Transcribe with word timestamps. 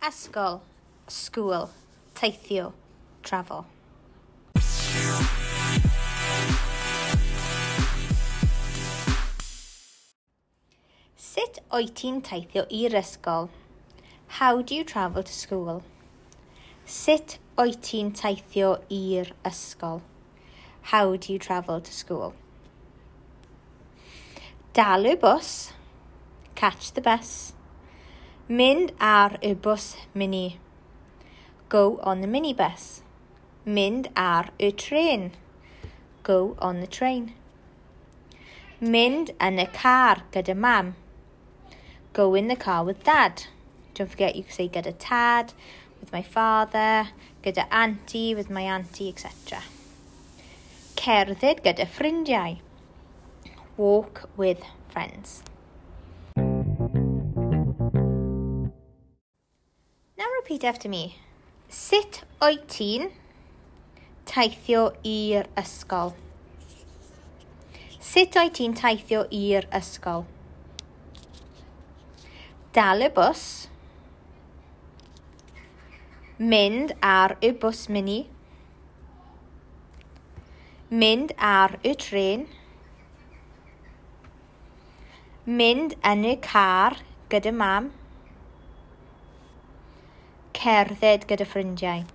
Ysgol, 0.00 0.60
school, 1.08 1.70
teithio, 2.14 2.72
travel. 3.24 3.66
Sut 11.16 11.58
oed 11.74 11.90
ti'n 11.98 12.22
teithio 12.22 12.62
i'r 12.70 12.94
ysgol? 13.00 13.50
How 14.38 14.62
do 14.62 14.78
you 14.78 14.84
travel 14.84 15.24
to 15.24 15.34
school? 15.34 15.82
Sut 16.86 17.38
oed 17.58 17.82
ti'n 17.82 18.14
teithio 18.14 18.76
i'r 18.88 19.34
ysgol? 19.44 20.00
How 20.94 21.16
do 21.16 21.32
you 21.32 21.40
travel 21.40 21.80
to 21.80 21.92
school? 21.92 22.34
Dal 24.72 25.10
y 25.10 25.18
bws. 25.18 25.72
Catch 26.54 26.92
the 26.92 27.00
bus. 27.00 27.57
Mynd 28.48 28.94
ar 28.98 29.34
y 29.44 29.50
bws 29.52 29.94
mini. 30.14 30.58
Go 31.68 32.00
on 32.02 32.22
the 32.22 32.26
minibus. 32.26 33.02
Mynd 33.66 34.06
ar 34.16 34.48
y 34.58 34.70
train. 34.70 35.32
Go 36.22 36.56
on 36.58 36.80
the 36.80 36.86
train. 36.86 37.34
Mynd 38.80 39.34
yn 39.38 39.60
y 39.60 39.66
car 39.74 40.22
gyda 40.32 40.56
mam. 40.56 40.94
Go 42.14 42.34
in 42.34 42.48
the 42.48 42.56
car 42.56 42.86
with 42.86 43.04
dad. 43.04 43.44
Don't 43.92 44.08
forget 44.08 44.34
you 44.34 44.44
can 44.44 44.52
say 44.52 44.68
gyda 44.68 44.94
tad, 44.98 45.52
with 46.00 46.10
my 46.10 46.22
father, 46.22 47.10
gyda 47.42 47.66
auntie, 47.70 48.34
with 48.34 48.48
my 48.48 48.62
auntie, 48.62 49.10
etc. 49.10 49.60
Cerdded 50.96 51.60
gyda 51.68 51.84
ffrindiau. 51.84 52.56
Walk 53.76 54.30
with 54.38 54.64
friends. 54.88 55.42
repeat 60.48 60.64
after 60.64 60.88
me. 60.88 61.14
Sut 61.68 62.22
oed 62.40 62.62
ti'n 62.72 63.10
teithio 64.24 64.86
i'r 65.04 65.44
ysgol? 65.60 66.14
Sut 68.00 68.38
oed 68.40 68.54
ti'n 68.56 68.76
teithio 68.78 69.26
i'r 69.28 69.68
ysgol? 69.76 70.24
Dal 72.72 73.04
y 73.04 73.10
bws. 73.18 73.44
Mynd 76.40 76.96
ar 77.04 77.36
y 77.44 77.52
bws 77.52 77.84
mini. 77.92 78.18
Mynd 80.88 81.36
ar 81.52 81.76
y 81.84 81.92
tren. 82.06 82.48
Mynd 85.44 86.00
yn 86.00 86.28
y 86.32 86.38
car 86.48 87.02
gyda 87.28 87.52
mam 87.52 87.92
cerdded 90.58 91.26
gyda 91.30 91.46
ffrindiau. 91.46 92.06